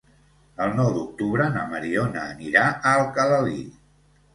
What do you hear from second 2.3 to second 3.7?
anirà a Alcalalí.